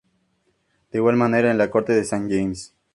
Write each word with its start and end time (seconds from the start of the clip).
De 0.91 0.97
igual 0.97 1.15
manera 1.15 1.51
en 1.51 1.59
la 1.59 1.69
Corte 1.69 1.93
de 1.93 2.03
Saint-James. 2.03 2.73